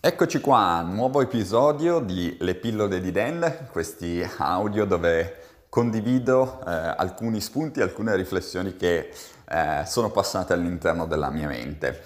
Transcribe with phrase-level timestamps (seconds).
[0.00, 7.40] Eccoci qua, nuovo episodio di Le pillole di Dan, questi audio dove condivido eh, alcuni
[7.40, 9.10] spunti, alcune riflessioni che
[9.48, 12.00] eh, sono passate all'interno della mia mente.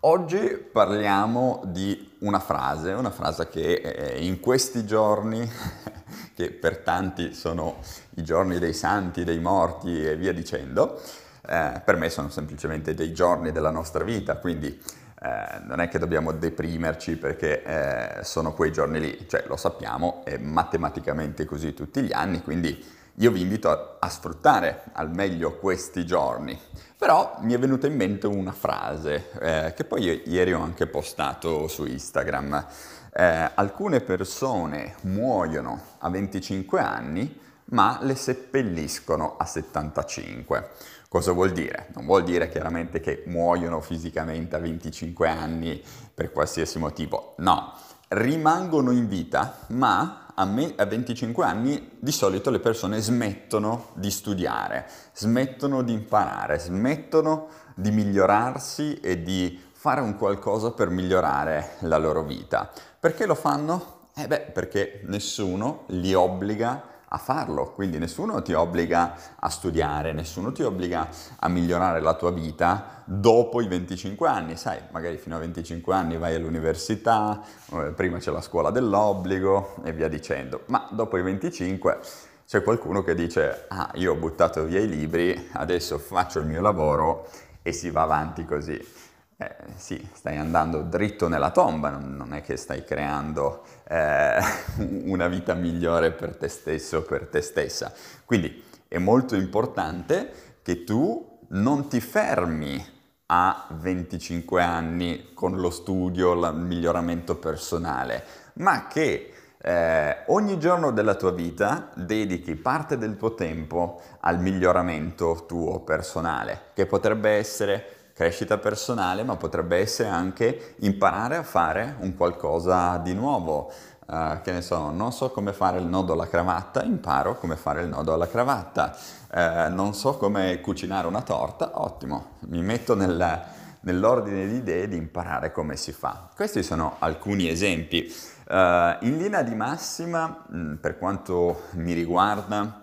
[0.00, 5.50] Oggi parliamo di una frase, una frase che eh, in questi giorni,
[6.36, 7.76] che per tanti sono
[8.16, 11.00] i giorni dei santi, dei morti e via dicendo,
[11.48, 14.78] eh, per me sono semplicemente dei giorni della nostra vita, quindi
[15.20, 20.22] eh, non è che dobbiamo deprimerci perché eh, sono quei giorni lì, cioè lo sappiamo,
[20.24, 25.56] è matematicamente così tutti gli anni, quindi io vi invito a, a sfruttare al meglio
[25.58, 26.58] questi giorni.
[26.96, 31.66] Però mi è venuta in mente una frase eh, che poi ieri ho anche postato
[31.66, 32.66] su Instagram.
[33.12, 37.40] Eh, alcune persone muoiono a 25 anni
[37.70, 40.70] ma le seppelliscono a 75.
[41.08, 41.88] Cosa vuol dire?
[41.94, 47.74] Non vuol dire chiaramente che muoiono fisicamente a 25 anni per qualsiasi motivo, no,
[48.08, 54.10] rimangono in vita, ma a, me, a 25 anni di solito le persone smettono di
[54.10, 61.98] studiare, smettono di imparare, smettono di migliorarsi e di fare un qualcosa per migliorare la
[61.98, 62.70] loro vita.
[62.98, 63.96] Perché lo fanno?
[64.14, 70.52] Eh beh, perché nessuno li obbliga a farlo, quindi nessuno ti obbliga a studiare, nessuno
[70.52, 75.38] ti obbliga a migliorare la tua vita dopo i 25 anni, sai, magari fino a
[75.38, 77.42] 25 anni vai all'università,
[77.72, 81.98] eh, prima c'è la scuola dell'obbligo e via dicendo, ma dopo i 25
[82.46, 86.60] c'è qualcuno che dice, ah, io ho buttato via i libri, adesso faccio il mio
[86.60, 87.28] lavoro
[87.62, 89.06] e si va avanti così
[89.40, 94.36] eh, sì, stai andando dritto nella tomba, non, è che stai creando eh,
[95.04, 97.92] una vita migliore per te stesso o per te stessa.
[98.24, 102.84] Quindi è molto importante che tu non ti fermi
[103.26, 111.14] a 25 anni con lo studio, il miglioramento personale, ma che eh, ogni giorno della
[111.14, 118.58] tua vita dedichi parte del tuo tempo al miglioramento tuo personale, che potrebbe essere crescita
[118.58, 123.70] personale, ma potrebbe essere anche imparare a fare un qualcosa di nuovo.
[124.08, 127.82] Uh, che ne so, non so come fare il nodo alla cravatta, imparo come fare
[127.82, 128.96] il nodo alla cravatta.
[129.30, 133.42] Uh, non so come cucinare una torta, ottimo, mi metto nel,
[133.80, 136.30] nell'ordine di idee di imparare come si fa.
[136.34, 138.12] Questi sono alcuni esempi.
[138.48, 142.82] Uh, in linea di massima, mh, per quanto mi riguarda,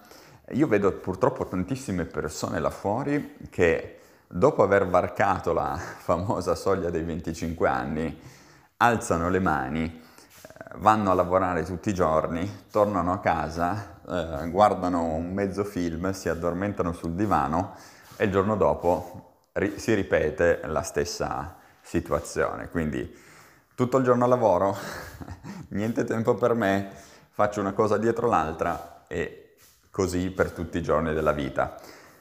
[0.52, 7.04] io vedo purtroppo tantissime persone là fuori che dopo aver varcato la famosa soglia dei
[7.04, 8.20] 25 anni,
[8.78, 15.04] alzano le mani, eh, vanno a lavorare tutti i giorni, tornano a casa, eh, guardano
[15.14, 17.76] un mezzo film, si addormentano sul divano
[18.18, 22.70] e il giorno dopo ri- si ripete la stessa situazione.
[22.70, 23.24] Quindi
[23.76, 24.76] tutto il giorno lavoro,
[25.70, 26.90] niente tempo per me,
[27.30, 29.56] faccio una cosa dietro l'altra e
[29.92, 31.78] così per tutti i giorni della vita.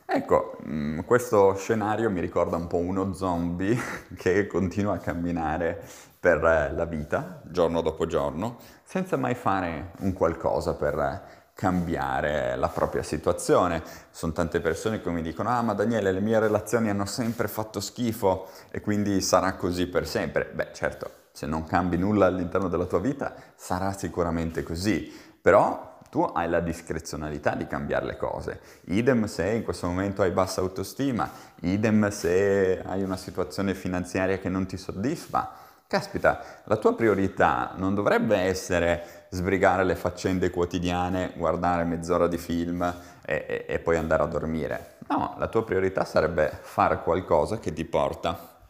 [0.06, 3.76] Ecco, mm, questo scenario mi ricorda un po' uno zombie
[4.16, 5.82] che continua a camminare
[6.20, 12.68] per eh, la vita, giorno dopo giorno, senza mai fare un qualcosa per cambiare la
[12.68, 13.82] propria situazione.
[14.10, 17.80] Sono tante persone che mi dicono, ah ma Daniele, le mie relazioni hanno sempre fatto
[17.80, 20.50] schifo e quindi sarà così per sempre.
[20.52, 25.10] Beh, certo, se non cambi nulla all'interno della tua vita, sarà sicuramente così,
[25.40, 28.60] però tu hai la discrezionalità di cambiare le cose.
[28.84, 31.28] Idem se in questo momento hai bassa autostima,
[31.62, 35.50] idem se hai una situazione finanziaria che non ti soddisfa.
[35.88, 42.80] Caspita, la tua priorità non dovrebbe essere sbrigare le faccende quotidiane, guardare mezz'ora di film
[43.24, 44.98] e, e, e poi andare a dormire.
[45.08, 48.68] No, la tua priorità sarebbe fare qualcosa che ti porta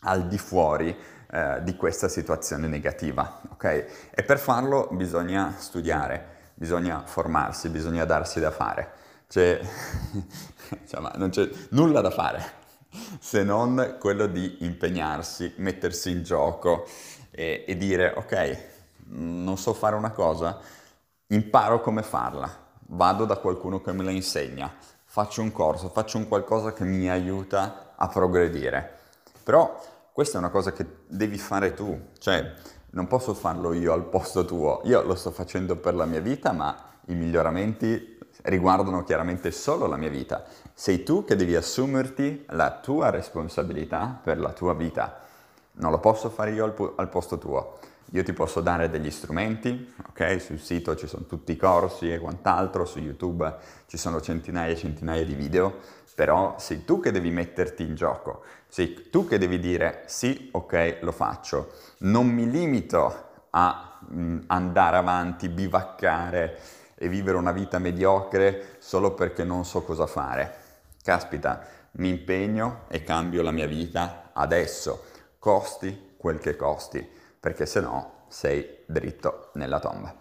[0.00, 0.92] al di fuori
[1.30, 4.10] eh, di questa situazione negativa, ok?
[4.10, 8.92] E per farlo bisogna studiare bisogna formarsi, bisogna darsi da fare.
[9.28, 9.58] Cioè,
[10.78, 12.58] insomma, non c'è nulla da fare
[13.18, 16.86] se non quello di impegnarsi, mettersi in gioco
[17.30, 18.58] e, e dire ok,
[19.06, 20.58] non so fare una cosa,
[21.28, 22.54] imparo come farla,
[22.88, 24.70] vado da qualcuno che me la insegna,
[25.04, 28.98] faccio un corso, faccio un qualcosa che mi aiuta a progredire.
[29.42, 29.80] Però
[30.12, 32.52] questa è una cosa che devi fare tu, cioè
[32.92, 36.52] non posso farlo io al posto tuo, io lo sto facendo per la mia vita,
[36.52, 36.76] ma
[37.06, 40.44] i miglioramenti riguardano chiaramente solo la mia vita.
[40.72, 45.20] Sei tu che devi assumerti la tua responsabilità per la tua vita.
[45.72, 47.78] Non lo posso fare io al, po- al posto tuo.
[48.12, 50.40] Io ti posso dare degli strumenti, ok?
[50.40, 53.54] Sul sito ci sono tutti i corsi e quant'altro, su YouTube
[53.86, 55.78] ci sono centinaia e centinaia di video,
[56.14, 60.98] però sei tu che devi metterti in gioco, sei tu che devi dire sì, ok,
[61.00, 66.58] lo faccio, non mi limito a mh, andare avanti, bivaccare
[66.94, 70.54] e vivere una vita mediocre solo perché non so cosa fare.
[71.02, 75.04] Caspita, mi impegno e cambio la mia vita adesso,
[75.38, 77.08] costi quel che costi,
[77.40, 80.14] perché se no sei dritto nella tomba.